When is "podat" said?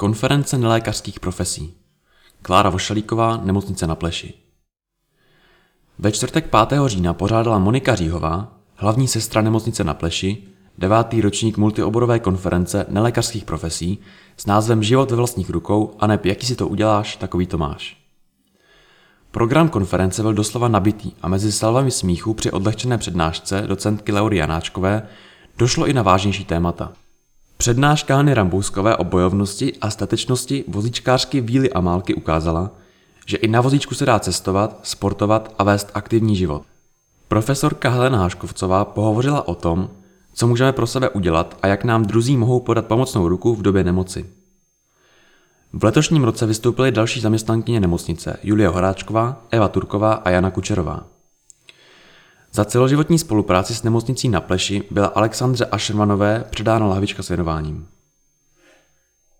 42.60-42.86